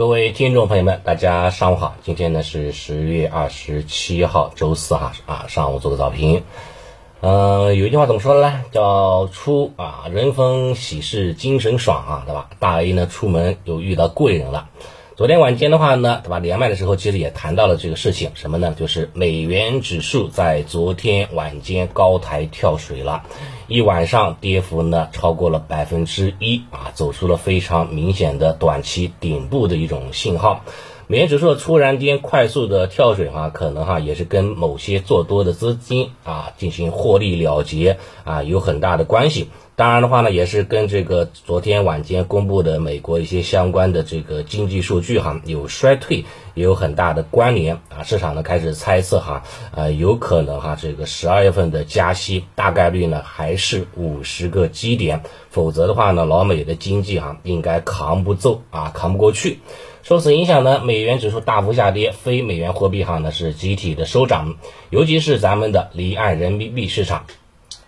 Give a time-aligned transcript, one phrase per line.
[0.00, 1.94] 各位听众朋友们，大家上午好。
[2.02, 6.42] 今天呢是十月二十七号，周四哈啊，上午做个早评。
[7.20, 8.64] 嗯，有一句话怎么说的呢？
[8.72, 12.48] 叫出啊人逢喜事精神爽啊，对吧？
[12.58, 14.70] 大 A 呢出门又遇到贵人了。
[15.20, 16.38] 昨天晚间的话呢，对吧？
[16.38, 18.74] 连麦的时候其实也谈到了这个事情，什么呢？
[18.74, 23.24] 就是美元指数在昨天晚间高台跳水了，
[23.68, 30.64] 一晚上跌幅呢超过了百分之一啊，走出了非常明显的短期顶部的一种信号。
[31.10, 39.48] 美元指数突然间快速的跳水哈，可能哈也是跟某些做多的资金啊进行获利了结啊有很大的关系。
[39.74, 46.26] 当然的话呢，也是跟这个昨天晚间公布的美国一些相关的这个经济数据哈有衰退
[46.60, 48.02] 有很大的关联啊。
[48.04, 49.42] 市场呢开始猜测哈，
[49.74, 59.58] 呃有可能哈这个十二月份的加息大概率呢还是五十个基点，否则的话呢老美的经济哈应该扛不住啊扛不过去。
[60.02, 64.56] 受此影响呢，美元指数大幅下跌，非美元货币哈呢是集体的收涨，
[64.88, 67.26] 尤其是咱们的离岸人民币市场，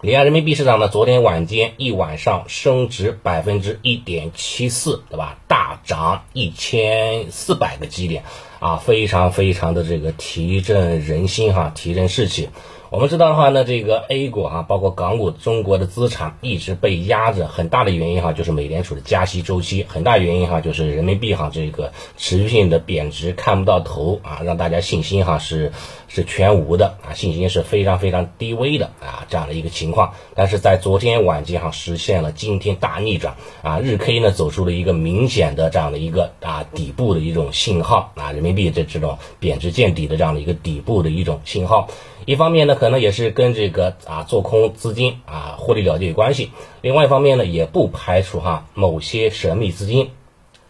[0.00, 5.38] 离岸人民币市场呢，昨天晚间一晚上升值百分之一点七四，对吧？
[5.48, 8.22] 大涨一千四百个基点
[8.60, 12.48] 啊，非常非常的这个提振人心哈，提振士气。
[12.90, 25.72] 我们知道的话呢，这个 A 股哈，包括港股，中国的资产一直被压着，很大的原因哈，就是美联储的加息周期，很大原因哈，就是人民币哈这个持续性的贬值看不到头啊，让大家信心哈是
[26.08, 30.14] 是全无的啊，信心是非常非常低微的啊，这样的一个情况。
[30.34, 41.90] 但是在昨天晚间哈，实现了今天大逆转啊，日 K 呢走出了一个明显的这样的一个啊底部的一种信号啊，人民币这这种贬值见底的这样的一个底部的一种信号。
[42.28, 46.50] 一方面呢，可能也是跟这个啊做空资金啊获利了结有关系；
[46.82, 50.10] 另外一方面呢，也不排除哈某些神秘资金，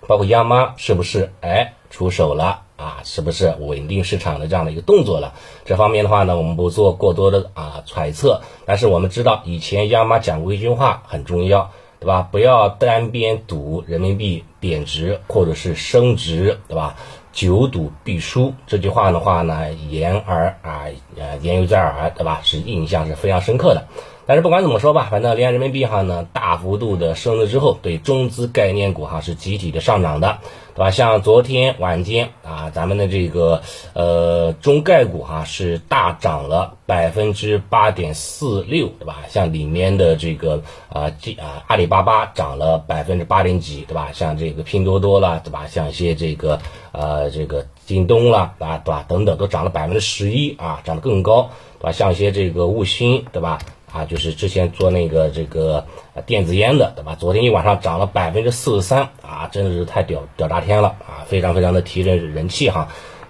[0.06, 2.98] 包括央妈是不是哎出手了啊？
[3.02, 5.34] 是不是稳定市场的这样的一个动作了？
[5.64, 8.42] 这方面的话呢，我们不做过多的啊揣测。
[8.64, 12.28] 但是我们知道，以前央妈讲过一句话很重要，对吧？
[12.30, 16.94] 不要单边赌人民币贬值或者是升值，对吧？
[17.38, 22.40] 久赌必输这句话的话呢，言而啊呃言犹在耳，对吧？
[22.42, 23.86] 是印象是非常深刻的。
[24.28, 30.38] 但是不管怎么说吧，反正离岸人民币哈呢大幅度的升值之后，对中资概念股哈是集体的上涨的。
[30.74, 30.90] 对吧？
[30.92, 33.60] 像昨天晚间啊，咱们的这个
[33.94, 39.24] 呃中概股哈是大涨了百分之八点四六，对吧？
[39.28, 44.10] 像里面的这个啊，这啊阿里巴巴涨了百分之八点几，对吧？
[44.12, 45.66] 像这个拼多多啦，对吧？
[45.66, 46.60] 像一些这个
[46.92, 49.04] 呃这个京东啦，啊对吧？
[49.08, 51.50] 等等都涨了百分之十一啊，涨得更高，
[51.80, 51.90] 对吧？
[51.90, 53.58] 像一些这个物新，对吧？
[53.92, 55.86] 啊，就是之前做那个这个
[56.26, 57.16] 电子烟的，对吧？
[57.18, 61.24] 昨天一晚上涨了百分之四十三，啊，真的是太屌屌炸天了啊！
[61.26, 62.88] 非常非常的提振人气哈，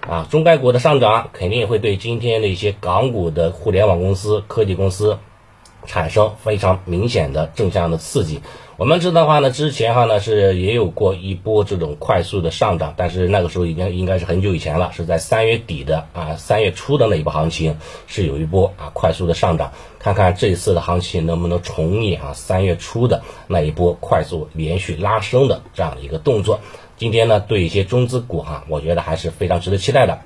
[0.09, 5.19] 啊，中概股的上涨肯定也会对今天的一些港股的互联网公司、科技公司
[5.87, 8.41] 产生非常明显的正向的刺激。
[8.77, 26.61] 我们知道的话呢，之前哈呢是也有过一波这种快速的上涨，但是那个时候已经应该是很久以前了，是在三月底的啊，三月初的那一波行情是有一波啊快速的上涨，看看这一次的行情能不能重演啊三月初的那一波快速连续拉升的这样的一个动作。
[26.97, 30.21] 今天呢，对一些中资股哈，我觉得还是非常值得期待的。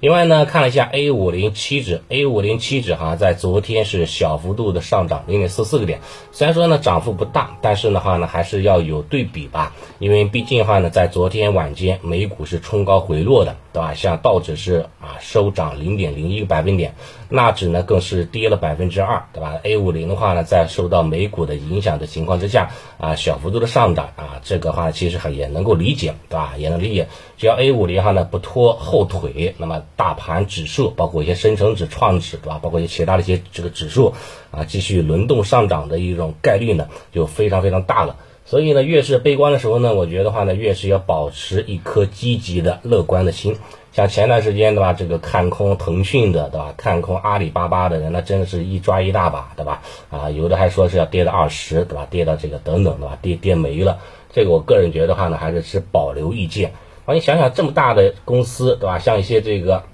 [0.00, 6.00] 另外呢，看了一下 A 五零期指，A 五零期指哈，在昨天是小幅度的上涨零点四四个点，
[6.32, 13.94] 虽然说呢涨幅不大，但是的话呢还是要有对比吧，因为毕竟的话呢，在昨天晚间美股是冲高回落的，对吧？
[13.94, 16.94] 像道指是啊收涨零点零一个百分点，
[17.30, 26.52] 纳指呢更是跌了百分之二，对吧？A 五零的话呢，在受到美股的影响的情况之下啊，小幅度的上涨啊，这个话其实很也能够理解，对吧？
[26.58, 29.82] 也能理解，只要 A 五零哈呢不拖后腿，那么。
[29.96, 32.60] 大盘指数，包括一些深成指、创指，对吧？
[32.62, 34.14] 包括一些其他的一些这个指数
[34.50, 38.16] 啊，继续轮动上涨的一种概率呢，就非常非常大了。
[38.44, 43.56] 所以呢，越是悲观的时候呢，我觉得话呢，越是要保持一颗积极的、乐观的心。
[43.92, 44.92] 像前段时间，对吧？
[44.92, 46.74] 这个看空腾讯的，对吧？
[46.76, 49.82] 看空阿里巴巴的人，那真的是一抓一大把，对吧？
[50.10, 52.06] 啊，有的还说是要跌到二十，对吧？
[52.10, 53.18] 跌到这个等等，对吧？
[53.22, 53.98] 跌跌没了。
[54.32, 56.72] 这个我个人觉得话呢，还是持保留意见。
[57.06, 58.98] 啊，你想想这么大的公司，对吧？
[58.98, 59.84] 像一些这个，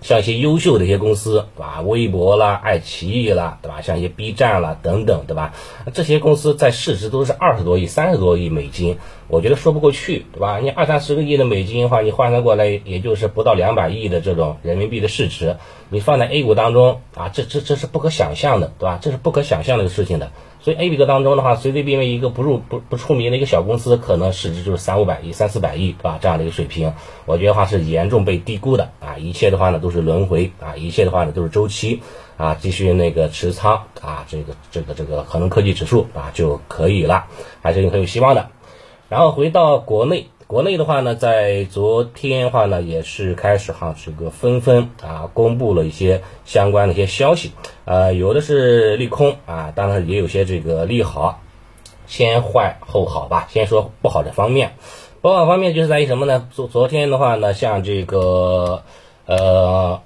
[0.00, 1.80] 像一些优秀的一些公司，对吧？
[1.80, 3.80] 微博啦、爱奇艺啦，对吧？
[3.80, 5.54] 像一些 B 站啦等等，对吧？
[5.92, 10.60] 这些公司在市值都是二十多亿、三十多亿美金，我觉得说不过去，对吧？
[10.60, 15.56] 你二三十个亿的美金的话，你换算过来也就是不到两百亿的这种人民币的市值，
[15.90, 18.98] 你放在 A 股当中啊，这这这是不可想象的，对吧？
[19.02, 20.30] 这是不可想象的一个事情的。
[20.62, 26.18] 所以 A 股当中的话，随随便便一个不入不不出名的一个小公司，可能市值就是三五百亿、三四百亿，啊？
[26.22, 26.92] 这样的一个水平，
[27.26, 29.18] 我觉得话是严重被低估的啊！
[29.18, 32.00] 一切的话呢都是轮回啊，一切的话呢都是周期
[32.36, 37.26] 啊，继续那个持仓啊，这个这个这个恒生科技指数啊就可以了，
[37.60, 38.48] 还是很有希望的。
[39.08, 40.28] 然后回到国内。
[40.52, 47.52] 国内的话呢，在昨天的话呢，也是开始哈，这个纷纷啊公布了一些相关的一些消息，
[47.86, 51.40] 呃，有的是利空啊，当然也有些这个利好，
[52.06, 53.46] 先坏后好吧。
[53.48, 54.74] 先说不好的方面，
[55.22, 56.46] 不好方面就是在于什么呢？
[56.50, 58.82] 昨昨天的话呢，像这个
[59.24, 60.02] 呃。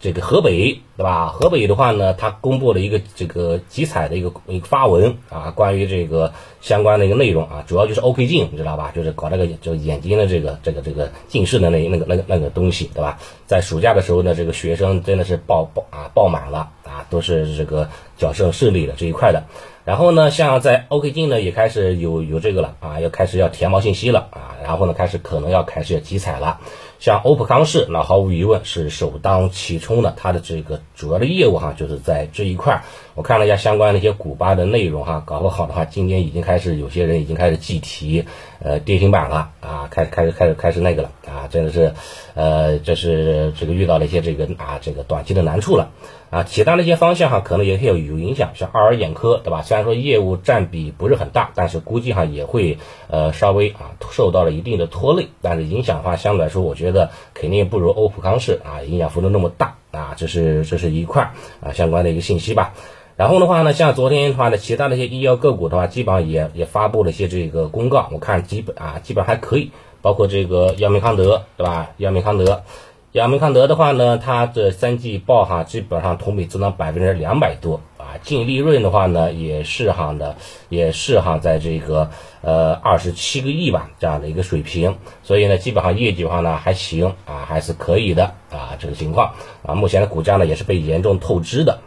[0.00, 1.28] 这个河北对吧？
[1.28, 8.92] 河北的话呢，他公布了一个这个集采的一个一个发文啊，关于这个相关的一个内容啊，主要就是 OK 镜，你知道吧？
[8.94, 13.18] 就是搞那个就眼睛的这个这个这个近视的那那个那个那个东西，对吧？
[13.46, 19.44] 在暑假的时候呢，这个学生真的是爆爆啊爆满了啊，都是这个矫正视力的这一块的。
[19.84, 24.28] 然后呢，像在 OK 镜呢，也开始有有这个了啊，要开始要填毛信息了，
[24.68, 26.60] 然后呢，开始可能要开始要集采了。
[26.98, 32.84] 像欧普康视，那毫无疑问是首当其冲的，它的这个主要的业务哈，就是在这一块。
[33.18, 38.24] 我看了一下相关的一些古巴的内容哈，搞不好的话，今天已经开始有些人已经开始计提
[38.62, 41.94] 呃跌停板了啊，开始开始开始开始那个了啊，真的是
[42.34, 45.90] 呃，这是这个遇到了一些这个啊这个短期的难处了。
[46.30, 49.62] 啊，其他的一些方向哈，可能也会有有影响，像爱尔眼科对吧？
[49.62, 52.78] 虽然说业务占比不是很大，但是估计哈也会
[53.08, 59.74] 呃稍微啊受到了一定的拖累，但是影响的话相对来说，我觉得肯定不如欧普康视啊影响幅度那么大。
[59.90, 62.74] 啊，这是这是一块啊相关的一个信息吧。
[63.16, 71.90] 然后的话呢，像昨天的话呢，其他的一些医药个股的话，基本上也也发布了一些这个公告，我看基本啊基本还可以，包括这个药明康德，对吧？
[71.96, 72.62] 药明康德，
[73.10, 80.36] 药明康德的话呢，它的三季报哈基本上同比增长百分之两百多啊，净利润的话呢也是哈的，
[80.70, 82.08] 也是哈在这个
[82.40, 91.80] 呃二十七个亿吧这样的一个水平，所以呢，基本上业绩的话呢还行啊，还是可以的啊这个情况啊，目前的股价呢也是被严重透支的。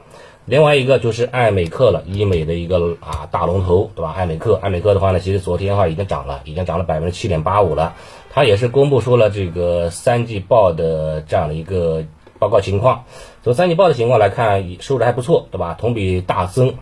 [0.46, 4.12] 另外一个就是爱美克了，医美的一个啊大龙头，对吧？
[4.12, 7.96] 爱美克，爱美克的话呢，其实昨天的话已经涨了，已经涨了百分之七点八五了。
[8.34, 12.06] 它也是公布出了这个三季报的这样的一个
[12.42, 13.04] 报告情况。
[13.44, 15.76] 从三季报的情况来看，收入还不错，对吧？
[15.80, 16.74] 同比大增，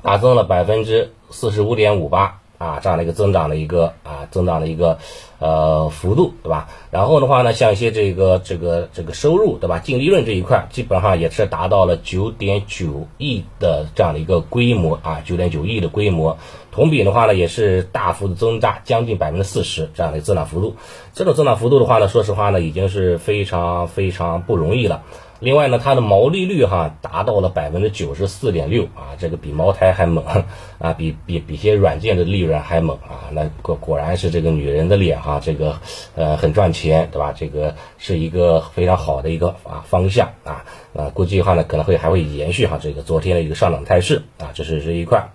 [0.00, 2.40] 大增了百分之四十五点五八。
[2.58, 4.98] 啊，这样的一个增长的一个啊，增长的一个
[5.38, 6.68] 呃幅度，对吧？
[6.90, 9.78] 然后的话呢，像一些这个这个这个收入，对吧？
[9.78, 16.36] 净利润这一块，基本上也是达到了九点九亿的这样的一个规模啊，九点九亿的规模，
[16.72, 20.74] 同比的话呢，也是大幅的增长，将近百分之四十这样的增长幅度。
[21.14, 25.02] 这种增长幅度的话呢，说实话呢，已经是非常非常不容易了。
[25.40, 30.24] 另外呢，它的毛利率哈达到了百分之九十四点六啊，这个比茅台还猛
[30.78, 35.78] 啊，比比比些软件的利润还猛啊，那果果然是这个女人的脸哈，这个
[36.16, 37.32] 呃很赚钱对吧？
[37.36, 40.64] 这个是一个非常好的一个啊方向啊，
[40.96, 45.30] 啊估计的话呢可能会还会延续哈这个昨天的一个上涨态势啊，这是这一块。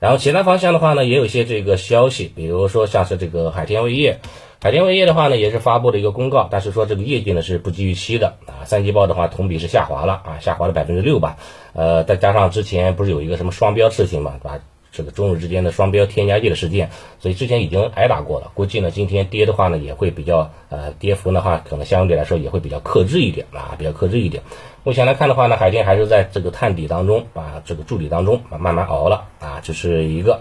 [0.00, 4.18] 然后其他方向的话呢，也有一些这个消息，比如说像是这个海天味业。
[4.64, 11.36] 海天味业的话呢，也是发布了一个公告，但是说这个业绩呢是不及预期的啊，三季报的话同比是下滑了啊，下滑了百分之六吧，
[11.74, 14.58] 呃，再加上之前不是有一个什么双标事情嘛，对吧？
[14.90, 16.88] 这个中日之间的双标添加剂的事件，
[17.20, 24.42] 所以之前已经挨打过了，估计呢今天跌的话呢也会比较呃跌幅的话可能相对来说也会比较克制一点啊，比较克制一点。
[24.82, 30.40] 目前来看的话呢，海天还是在这个探底当中啊，这个筑底当中啊慢慢熬了啊，这是一个。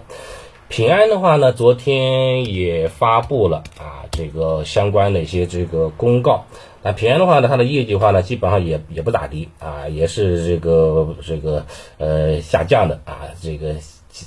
[0.76, 6.46] 平安的话呢，昨天也发布了啊，这个相关的一些这个公告。
[6.82, 11.64] 那平安的话呢，它的业绩的话呢，基本上也也不咋地啊，也是这个这个
[12.00, 13.76] 呃下降的啊，这个。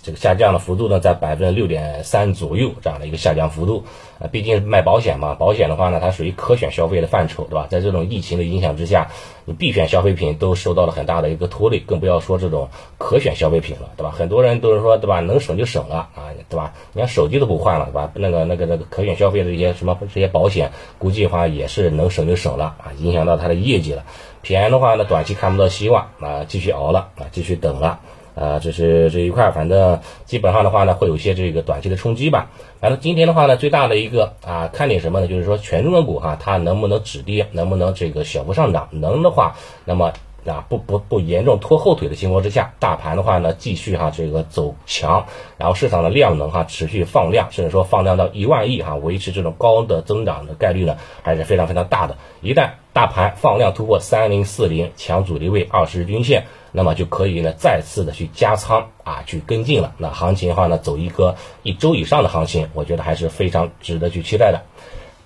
[0.03, 3.85] 这个下降的幅度呢，在百分之六点三左右这样的一个下降幅度，
[4.19, 7.69] 啊，毕竟卖保险嘛，保险的话呢，它属于可选消费的范畴，对吧？
[7.71, 9.13] 在这种疫情的影响之下，
[9.45, 14.11] 你必选消费品都受到了很大的一个拖累，更不要说这种可选消费品了，对吧？
[14.11, 15.21] 很多人都是说，对吧？
[15.21, 16.75] 能省就省了啊，对吧？
[16.93, 18.11] 你看手机都不换了，对吧？
[18.15, 24.03] 那个那个那个可选消费的一些什么这些保险，估计的话也是能省就省了啊，影响到它的业绩了。
[24.43, 28.01] 平安的话呢，短期看不到希望啊，继续熬了啊，继续等了。
[28.37, 32.51] 啊，这是这一块，反正基本上的话呢，会有一些这个短期的冲击吧。
[32.81, 35.27] 反正今天的话呢，最大的一个啊看点什么呢？
[35.27, 38.89] 就是说权重股哈，它能不能止跌，能不能这个小幅上涨？
[38.93, 40.13] 能的话，那么
[40.49, 45.27] 啊不不不严重拖后腿的情况之下，大盘的话呢继续哈这个走强，
[45.59, 52.17] 然后市场的量能哈持续放量，甚至说放量到一万亿哈，维持这种高的增长的概率呢还是非常非常大的。
[52.41, 59.95] 一旦大盘放量突破三零四零强阻力位二十日均线，那么就可以呢再次的去加仓啊去跟进了。
[59.99, 64.63] 那行情的话呢走一个一周以上的行情，我觉得还是非常值得去期待的。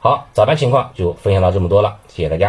[0.02, 2.48] 好，早盘情况就分享到这么多了，谢谢大家。